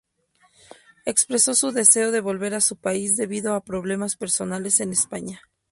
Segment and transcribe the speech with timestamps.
[1.05, 5.43] Expresó su deseo de volver a su país debido a problemas personales en España.